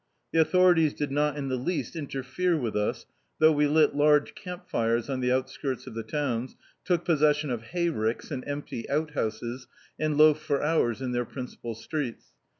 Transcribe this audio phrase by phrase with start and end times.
[0.33, 3.05] The authorities did not in the least interfere with us,
[3.37, 7.61] though we lit large camp fires on the; outskirts of the towns, took possession of
[7.65, 9.67] hay ricks and empty out houses,
[9.99, 12.31] and loafed for hours in their principal streets.